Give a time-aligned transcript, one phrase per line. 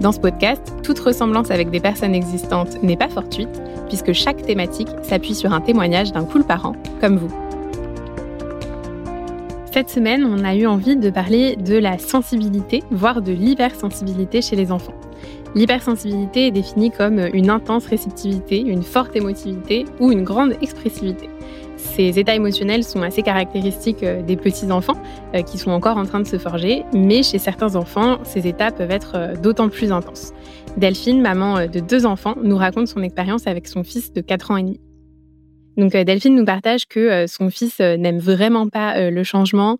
[0.00, 4.88] Dans ce podcast, toute ressemblance avec des personnes existantes n'est pas fortuite, puisque chaque thématique
[5.02, 7.30] s'appuie sur un témoignage d'un cool parent, comme vous.
[9.72, 14.56] Cette semaine, on a eu envie de parler de la sensibilité, voire de l'hypersensibilité chez
[14.56, 14.94] les enfants.
[15.54, 21.28] L'hypersensibilité est définie comme une intense réceptivité, une forte émotivité ou une grande expressivité.
[21.76, 25.00] Ces états émotionnels sont assez caractéristiques euh, des petits enfants
[25.34, 28.70] euh, qui sont encore en train de se forger, mais chez certains enfants, ces états
[28.70, 30.32] peuvent être euh, d'autant plus intenses.
[30.76, 34.56] Delphine, maman de deux enfants, nous raconte son expérience avec son fils de 4 ans
[34.58, 34.80] et demi.
[35.80, 39.78] Donc euh, Delphine nous partage que euh, son fils euh, n'aime vraiment pas le changement,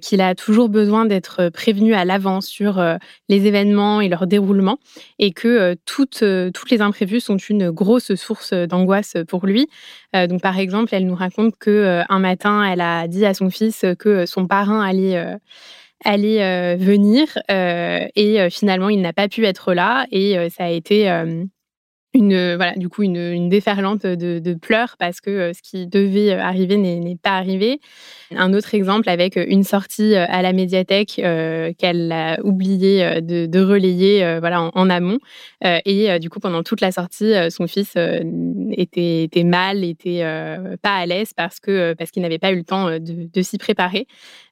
[0.00, 2.82] qu'il a toujours besoin d'être prévenu à l'avance sur
[3.28, 4.78] les événements et leur déroulement,
[5.18, 9.66] et que toutes, les imprévus sont une grosse source d'angoisse pour lui.
[10.12, 13.84] donc par exemple, elle nous raconte que un matin, elle a dit à son fils
[13.98, 20.64] que son parrain allait venir et finalement il n'a pas pu être là et ça
[20.64, 21.08] a été
[22.12, 26.32] une euh, voilà du coup une, déferlante de, pleurs parce que euh, ce qui devait
[26.32, 27.80] euh, arriver n'est pas arrivé.
[28.34, 34.38] Un autre exemple avec une sortie à la médiathèque qu'elle a oublié de, de relayer
[34.38, 35.18] voilà en, amont
[35.64, 37.96] et du coup pendant toute la sortie son fils
[38.72, 40.22] était, mal était
[40.82, 43.58] pas à l'aise parce que parce qu'il n'avait pas eu le temps de, de s'y
[43.58, 44.06] préparer.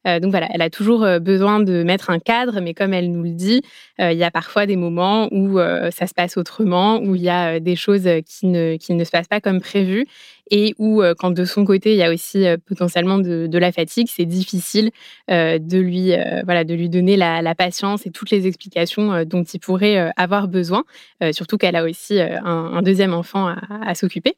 [0.05, 3.31] donc voilà elle a toujours besoin de mettre un cadre mais comme elle nous le
[3.31, 3.63] dit
[3.99, 5.59] il y a parfois des moments où
[5.91, 8.95] ça se passe autrement où il y a euh, des choses euh, qui ne, qui
[8.95, 10.07] ne se passent pas comme prévu
[10.51, 14.09] et où, euh, quand de son côté, il y a aussi potentiellement de, la fatigue,
[14.11, 14.91] c'est difficile
[15.29, 16.13] de, lui,
[16.45, 20.85] voilà, de lui donner la, patience et toutes les explications dont il pourrait avoir besoin,
[21.33, 24.37] surtout qu'elle a aussi un, deuxième enfant à s'occuper.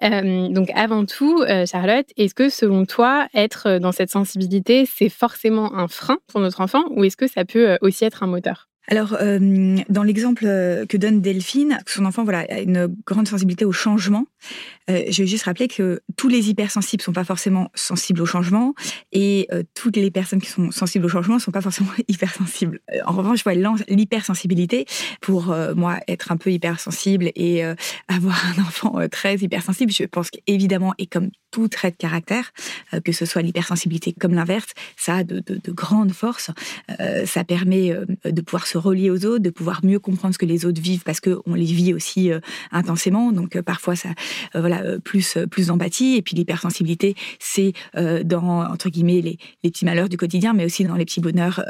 [0.00, 5.88] donc avant tout, Charlotte, est-ce que selon toi, être dans cette sensibilité, c'est forcément un
[5.88, 8.68] frein pour notre enfant ou est-ce que ça peut aussi être un moteur?
[8.88, 13.64] Alors, euh, dans l'exemple euh, que donne Delphine, son enfant voilà, a une grande sensibilité
[13.64, 14.26] au changement.
[14.88, 18.74] Euh, je vais juste rappeler que tous les hypersensibles sont pas forcément sensibles au changement
[19.12, 22.80] et toutes les personnes qui sont sensibles au changement sont pas forcément hypersensibles.
[23.04, 23.44] en revanche,
[23.88, 24.86] l'hypersensibilité
[25.20, 27.64] pour moi être un peu hypersensible et
[28.08, 29.92] avoir un enfant très hypersensible.
[29.92, 32.52] Je pense qu'évidemment, et comme tout trait de caractère,
[33.02, 36.50] que ce soit l'hypersensibilité comme l'inverse, ça a de, de, de grandes forces.
[37.24, 40.66] ça permet de pouvoir se relier aux autres, de pouvoir mieux comprendre ce que les
[40.66, 42.40] autres vivent parce qu'on les vit aussi euh,
[42.72, 43.32] intensément.
[43.32, 44.10] Donc euh, parfois ça,
[44.54, 46.16] euh, voilà, plus plus d'empathie.
[46.16, 50.96] Et puis l'hypersensibilité, c'est dans entre guillemets les, petits malheurs du quotidien, mais aussi dans
[50.96, 51.64] les petits bonheurs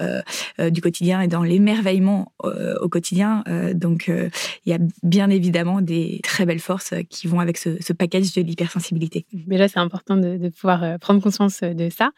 [0.58, 3.44] du quotidien et dans l'émerveillement au quotidien.
[3.74, 8.32] donc il y a bien évidemment des très belles forces qui vont avec ce, package
[8.34, 9.26] de l'hypersensibilité.
[9.32, 12.10] Déjà, c'est important de, pouvoir prendre conscience de ça.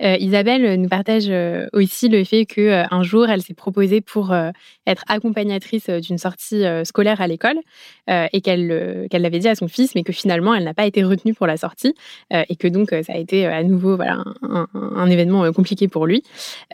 [0.00, 1.30] Isabelle nous partage
[1.72, 4.50] aussi le fait qu'un jour, elle s'est proposée pour euh,
[4.86, 7.56] être accompagnatrice euh, d'une sortie euh, scolaire à l'école
[8.08, 11.02] et qu'elle qu'elle l'avait dit à son fils, mais que finalement elle n'a pas été
[11.02, 11.92] retenue pour la sortie
[12.30, 16.22] et que donc ça a été à nouveau voilà un, événement compliqué pour lui.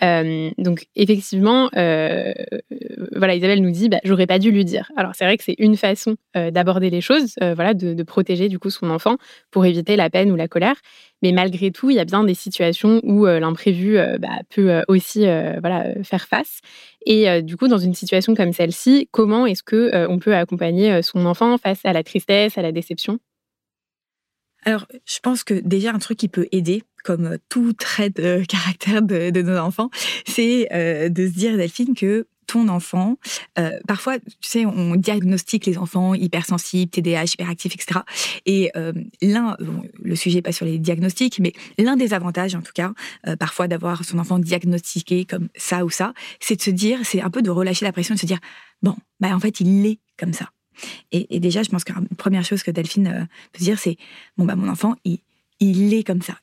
[0.02, 4.92] donc effectivement, voilà Isabelle nous dit, bah, j'aurais pas dû lui dire.
[4.94, 8.58] Alors c'est vrai que c'est une façon d'aborder les choses, voilà, de, de protéger du
[8.58, 9.16] coup son enfant
[9.50, 10.76] pour éviter la peine ou la colère.
[11.22, 14.70] Mais malgré tout, il y a bien des situations où euh, l'imprévu euh, bah, peut
[14.70, 16.60] euh, aussi voilà, faire face.
[17.06, 21.26] Et du coup, dans une situation comme celle-ci, comment est-ce que on peut accompagner son
[21.26, 23.18] enfant face à la tristesse, à la déception?
[24.64, 29.02] Alors, je pense que déjà un truc qui peut aider, comme tout trait de caractère
[29.02, 29.90] de, de nos enfants,
[30.24, 30.68] c'est
[31.10, 33.16] de se dire, Delphine, que ton enfant.
[33.58, 38.00] Euh, parfois, tu sais, on diagnostique les enfants hypersensibles, TDAH, hyperactifs, etc.
[38.44, 39.56] Et euh, l'un,
[40.02, 42.92] le sujet pas sur les diagnostics, mais l'un des avantages, en tout cas,
[43.26, 47.22] euh, parfois d'avoir son enfant diagnostiqué comme ça ou ça, c'est de se dire, c'est
[47.22, 48.40] un peu de relâcher la pression, de se dire,
[48.82, 50.50] bon, bah en fait, il est comme ça.
[51.10, 53.96] Et, déjà, je pense qu'une première chose que Delphine peut dire, c'est,
[54.36, 55.20] bon, bah mon enfant, il,
[55.62, 56.34] il est comme ça.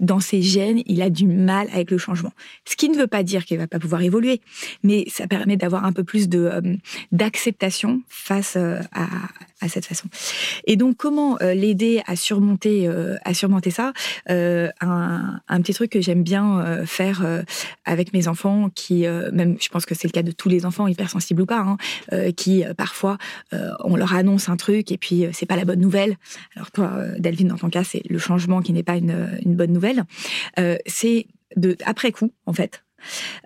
[0.00, 2.32] dans ses gènes, il a du mal avec le changement.
[2.66, 4.42] Ce qui ne veut pas dire qu'il va pas pouvoir évoluer,
[4.82, 6.60] mais ça permet d'avoir un peu plus de euh,
[7.10, 10.08] d'acceptation face euh, à, cette façon.
[10.66, 12.88] Et donc, comment euh, l'aider à surmonter
[13.24, 13.92] à surmonter ça?
[14.28, 17.24] Un, petit truc que j'aime bien faire
[17.84, 20.86] avec mes enfants, qui même, je pense que c'est le cas de tous les enfants,
[20.86, 21.78] hypersensibles ou pas, hein,
[22.36, 23.16] qui parfois
[23.80, 26.16] on leur annonce un truc et puis c'est pas la bonne nouvelle.
[26.54, 30.04] Alors toi, Delphine, dans ton cas, c'est le changement qui n'est pas une, bonne nouvelle.
[30.86, 31.26] c'est
[31.56, 32.82] de après coup, en fait,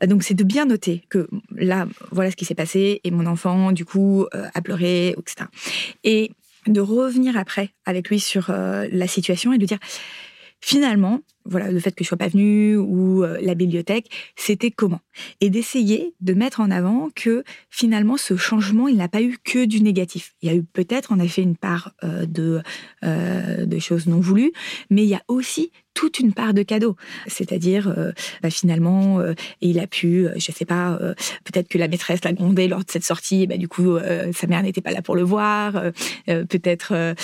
[0.06, 3.72] donc c'est de bien noter que là, voilà ce qui s'est passé et mon enfant,
[3.72, 5.48] du coup, euh, a pleuré, etc.
[6.04, 6.32] Et
[6.66, 9.78] de revenir après avec lui sur euh, la situation et de dire
[10.60, 15.00] finalement, voilà, le fait que je sois pas venue ou euh, la bibliothèque, c'était comment?
[15.40, 19.64] Et d'essayer de mettre en avant que finalement ce changement, il n'a pas eu que
[19.64, 20.34] du négatif.
[20.42, 22.62] Il y a eu peut-être en effet une part de,
[23.02, 24.52] de choses non voulues,
[24.90, 26.96] mais il y a aussi toute une part de cadeau.
[27.26, 28.12] C'est-à-dire, euh,
[28.42, 30.98] bah, finalement, euh, il a pu, euh, je sais pas,
[31.44, 33.98] peut-être que la maîtresse l'a grondé lors de cette sortie, et bah, du coup,
[34.32, 35.82] sa mère n'était pas là pour le voir.
[36.26, 37.14] peut-être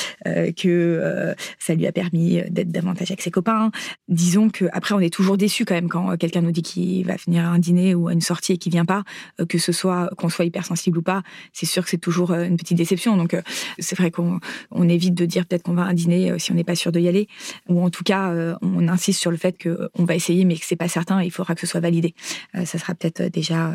[0.56, 3.70] que ça lui a permis d'être davantage avec ses copains.
[4.08, 7.16] Disons que après, on est toujours déçu quand même quand quelqu'un nous dit qu'il va
[7.16, 9.02] venir à un dîner ou à une sortie et qu'il vient pas,
[9.48, 11.22] que ce soit qu'on soit hypersensible ou pas.
[11.52, 13.16] C'est sûr que c'est toujours une petite déception.
[13.16, 13.36] Donc,
[13.78, 14.38] c'est vrai qu'on
[14.70, 16.92] on évite de dire peut-être qu'on va à un dîner si on n'est pas sûr
[16.92, 17.28] d'y aller,
[17.68, 18.32] ou en tout cas
[18.62, 21.54] on insiste sur le fait qu'on va essayer, mais que c'est pas certain, il faudra
[21.54, 22.14] que ce soit validé.
[22.54, 23.74] Euh, ça sera peut-être déjà euh,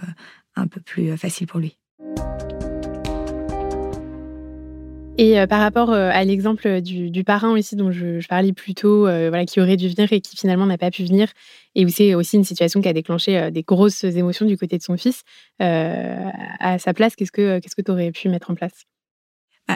[0.55, 1.77] un peu plus euh, facile pour lui.
[5.17, 9.61] Et par rapport à l'exemple du, parrain aussi dont je, parlais plus tôt, voilà, qui
[9.61, 11.27] aurait dû venir et qui finalement n'a pas pu venir,
[11.75, 14.83] et où c'est aussi une situation qui a déclenché des grosses émotions du côté de
[14.83, 15.23] son fils,
[15.59, 18.85] à sa place, qu'est-ce que tu aurais pu mettre en place?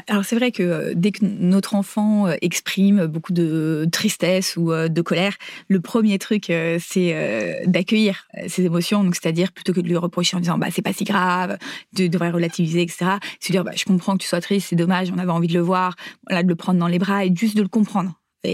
[0.07, 4.71] Alors c'est vrai que euh, dès que notre enfant euh, exprime beaucoup de tristesse ou
[4.71, 5.35] euh, de colère,
[5.67, 10.39] le premier truc c'est d'accueillir ses émotions, donc c'est-à-dire plutôt que de lui reprocher en
[10.39, 11.57] disant bah c'est pas si grave,
[11.93, 13.11] de devrait relativiser etc.
[13.39, 15.53] Se dire bah je comprends que tu sois triste, c'est dommage, on avait envie de
[15.53, 15.95] le voir,
[16.27, 18.13] voilà de le prendre dans les bras et juste de le comprendre.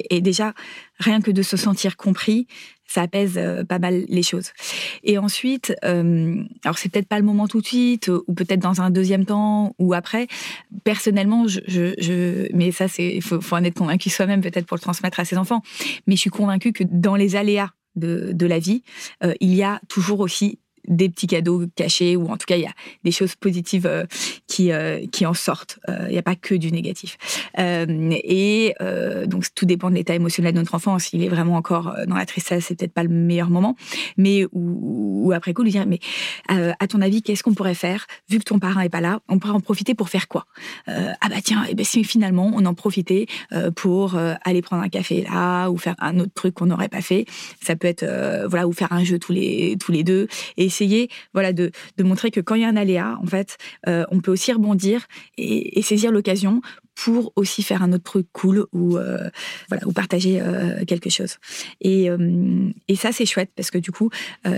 [0.09, 0.53] Et, déjà,
[0.99, 2.47] rien que de se sentir compris,
[2.87, 4.51] ça apaise euh, pas mal les choses.
[5.03, 8.81] Et ensuite, euh, alors c'est peut-être pas le moment tout de suite, ou peut-être dans
[8.81, 10.27] un deuxième temps, ou après.
[10.83, 14.81] Personnellement, je, je, mais ça, c'est, il faut, en être convaincu soi-même peut-être pour le
[14.81, 15.61] transmettre à ses enfants.
[16.07, 18.83] Mais je suis convaincue que dans les aléas de, la vie,
[19.23, 22.63] euh, il y a toujours aussi des petits cadeaux cachés ou en tout cas il
[22.63, 22.73] y a
[23.03, 24.05] des choses positives euh,
[24.47, 25.79] qui euh, qui en sortent.
[25.89, 27.17] Euh, il n'y a pas que du négatif.
[27.57, 28.75] et
[29.27, 30.99] donc tout dépend de l'état émotionnel de notre enfant.
[30.99, 33.75] S'il est vraiment encore dans la tristesse, c'est peut-être pas le meilleur moment.
[34.17, 35.99] Mais ou, après coup lui dire mais
[36.47, 38.07] à ton avis qu'est-ce qu'on pourrait faire?
[38.29, 40.45] Vu que ton parrain est pas là On pourrait en profiter pour faire quoi?
[40.87, 43.27] Ah bah tiens, et eh ben si finalement on en profitait
[43.75, 47.25] pour aller prendre un café là ou faire un autre truc qu'on n'aurait pas fait.
[47.61, 48.05] Ça peut être
[48.49, 50.27] voilà ou faire un jeu tous les tous les deux
[50.71, 53.57] essayer voilà, de, montrer que quand il y a un aléa, en fait,
[53.87, 55.05] euh, on peut aussi rebondir
[55.37, 56.61] et, saisir l'occasion
[56.95, 59.29] pour aussi faire un autre truc cool ou euh,
[59.67, 61.37] voilà ou partager euh, quelque chose
[61.81, 62.07] et,
[62.87, 64.09] et ça c'est chouette parce que du coup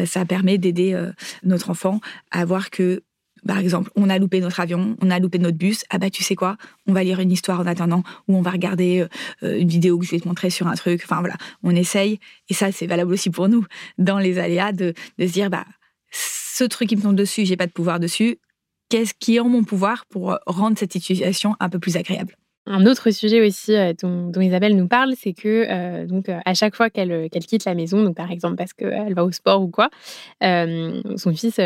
[0.05, 0.99] ça permet d'aider
[1.43, 2.01] notre enfant
[2.31, 3.03] à voir que
[3.47, 5.83] par exemple, on a loupé notre avion, on a loupé notre bus.
[5.89, 6.55] Ah bah tu sais quoi
[6.87, 9.05] On va lire une histoire en attendant, ou on va regarder
[9.41, 11.01] une vidéo que je vais te montrer sur un truc.
[11.03, 12.19] Enfin voilà, on essaye.
[12.49, 13.65] Et ça, c'est valable aussi pour nous
[13.97, 15.65] dans les aléas de, de se dire bah
[16.53, 18.37] ce truc qui me tombe dessus, j'ai pas de pouvoir dessus.
[18.89, 22.35] Qu'est-ce qui est en mon pouvoir pour rendre cette situation un peu plus agréable?
[22.65, 26.53] Un autre sujet aussi euh, dont, Isabelle nous parle, c'est que euh, donc euh, à
[26.53, 29.67] chaque fois qu'elle quitte la maison, donc par exemple parce qu'elle va au sport ou
[29.67, 29.89] quoi,
[30.41, 31.59] son fils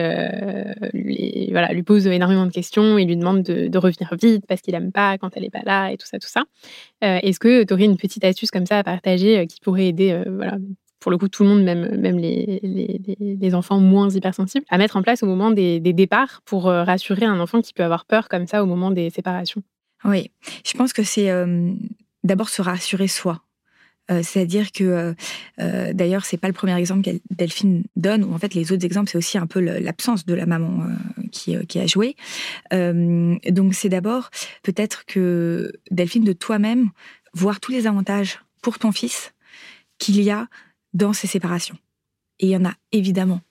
[0.94, 1.54] lui,
[1.86, 5.30] pose énormément de questions et lui demande de, revenir vite parce qu'il aime pas quand
[5.36, 6.46] elle est pas là et tout ça, tout ça.
[7.02, 10.20] Est-ce que tu aurais une petite astuce comme ça à partager qui pourrait aider
[11.08, 12.60] pour le coup tout le monde, même, même les,
[13.18, 17.26] les, enfants moins hypersensibles, à mettre en place au moment des, départs pour euh, rassurer
[17.26, 19.64] un enfant qui peut avoir peur comme ça au moment des séparations
[20.04, 20.32] Oui,
[20.66, 21.72] je pense que c'est euh,
[22.26, 23.42] d'abord se rassurer soi.
[24.12, 25.16] Euh, c'est-à-dire que,
[25.94, 29.10] d'ailleurs, c'est pas le premier exemple que Delphine donne, ou en fait les autres exemples,
[29.10, 30.88] c'est aussi un peu l'absence de la maman
[31.32, 32.18] qui, qui, a joué.
[32.70, 34.30] donc c'est d'abord
[34.62, 36.90] peut-être que Delphine, de toi-même,
[37.34, 39.34] voir tous les avantages pour ton fils
[40.00, 40.50] qu'il y a
[40.94, 41.78] dans ces séparations.
[42.40, 43.42] Et il y en a évidemment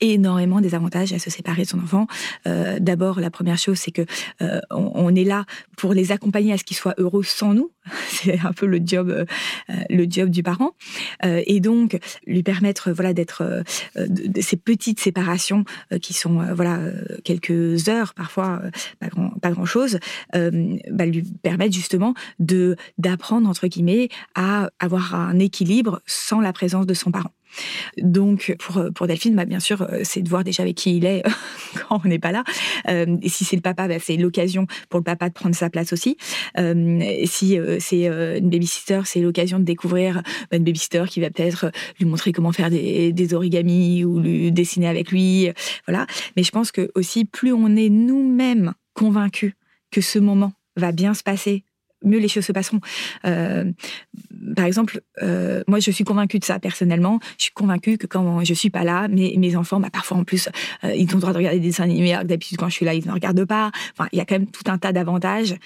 [0.00, 2.06] énormément des avantages à se séparer de son enfant.
[2.46, 4.02] Euh, D'abord, la première chose, c'est que
[4.42, 5.44] euh, on, est là
[5.76, 7.70] pour les accompagner à ce qu'ils soient heureux sans nous.
[8.08, 9.24] C'est un peu le job, euh,
[9.90, 10.72] le job du parent.
[11.22, 13.62] Et donc, lui permettre, voilà, d'être
[14.40, 15.64] ces petites séparations
[16.00, 16.80] qui sont, voilà,
[17.24, 18.62] quelques heures parfois,
[19.00, 19.98] pas grand, pas grand chose,
[20.32, 22.14] bah, lui permettre justement
[22.98, 27.32] d'apprendre entre guillemets à avoir un équilibre sans la présence de son parent.
[27.98, 31.04] Donc, pour, pour Delphine, bah, bien sûr, euh, c'est de voir déjà avec qui il
[31.04, 31.22] est
[31.88, 32.44] quand on n'est pas là.
[32.88, 35.70] Euh, et si c'est le papa, bah, c'est l'occasion pour le papa de prendre sa
[35.70, 36.16] place aussi.
[36.58, 41.20] Euh, si euh, c'est euh, une babysitter, c'est l'occasion de découvrir bah, une babysitter qui
[41.20, 45.50] va peut-être lui montrer comment faire des, des origamis ou lui dessiner avec lui.
[45.86, 46.06] Voilà.
[46.36, 49.52] Mais je pense que aussi, plus on est nous-mêmes convaincus
[49.90, 51.64] que ce moment va bien se passer
[52.04, 52.80] mieux les choses se passeront.
[53.26, 53.72] Euh,
[54.56, 57.18] par exemple, euh, moi, je suis convaincue de ça personnellement.
[57.38, 60.24] Je suis convaincue que quand je suis pas là, mes, mes enfants, bah, parfois en
[60.24, 60.48] plus,
[60.84, 62.16] euh, ils ont le droit de regarder des dessins animés.
[62.24, 63.70] D'habitude, quand je suis là, ils ne regardent pas.
[63.96, 65.56] Enfin, il y a quand même tout un tas d'avantages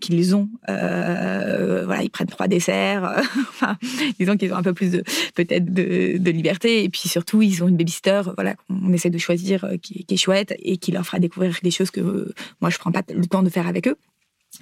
[0.00, 0.48] qu'ils ont.
[0.66, 3.22] Voilà, ils prennent trois desserts.
[3.48, 3.76] enfin,
[4.18, 6.84] disons qu'ils ont un peu plus de peut-être de, liberté.
[6.84, 8.22] Et puis surtout, ils ont une babysitter.
[8.36, 11.70] Voilà, on essaie de choisir qui, qui, est chouette et qui leur fera découvrir des
[11.70, 13.96] choses que moi je prends pas le temps de faire avec eux.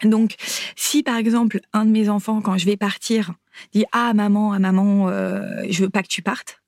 [0.04, 0.35] Donc,
[0.76, 3.32] si par exemple un de mes enfants, quand je vais partir,
[3.73, 6.61] dit ah maman, ah maman, euh, je veux pas que tu partes,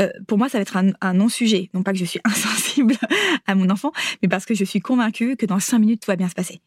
[0.00, 1.70] euh, pour moi ça va être un, non-sujet.
[1.74, 2.94] Non pas que je suis insensible
[3.46, 6.16] à mon enfant, mais parce que je suis convaincue que dans cinq minutes tout va
[6.16, 6.60] bien se passer.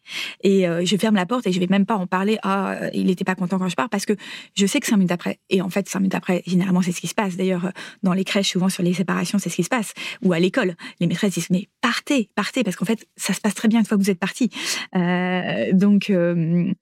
[0.44, 2.38] Et euh, je ferme la porte et je vais même pas en parler.
[2.44, 4.14] Ah, il était pas content quand je pars parce que
[4.56, 5.40] je sais que cinq minutes après.
[5.50, 7.38] Et en fait, cinq minutes après, généralement c'est ce qui se passe.
[7.38, 7.72] D'ailleurs,
[8.04, 9.94] dans les crèches, souvent sur les séparations, c'est ce qui se passe.
[10.24, 13.56] Ou à l'école, les maîtresses disent mais partez, partez, parce qu'en fait ça se passe
[13.56, 14.50] très bien une fois que vous êtes parti.
[14.96, 16.74] Euh, donc euh,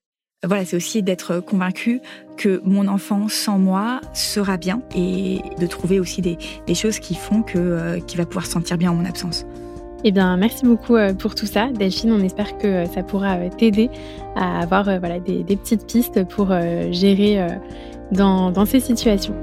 [0.45, 1.99] voilà, c'est aussi d'être convaincu
[2.37, 6.37] que mon enfant sans moi sera bien et de trouver aussi des,
[6.75, 9.47] choses qui font euh, qu'il va pouvoir se sentir bien en mon absence.
[10.03, 12.11] Eh bien, merci beaucoup euh, pour tout ça, Delphine.
[12.11, 13.89] On espère que euh, ça pourra t'aider
[14.35, 16.49] à avoir des, petites pistes pour
[16.91, 17.47] gérer
[18.11, 19.33] dans ces situations.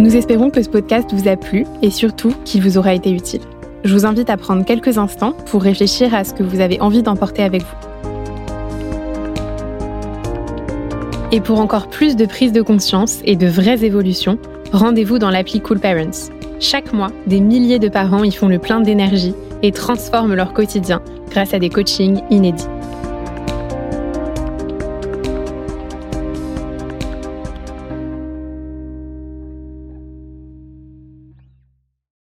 [0.00, 3.42] Nous espérons que ce podcast vous a plu et surtout qu'il vous aura été utile.
[3.84, 7.02] Je vous invite à prendre quelques instants pour réfléchir à ce que vous avez envie
[7.02, 7.76] d'emporter avec vous.
[11.32, 14.38] Et pour encore plus de prise de conscience et de vraies évolutions,
[14.72, 16.30] rendez-vous dans l'appli Cool Parents.
[16.60, 21.02] Chaque mois, des milliers de parents y font le plein d'énergie et transforment leur quotidien
[21.30, 22.68] grâce à des coachings inédits.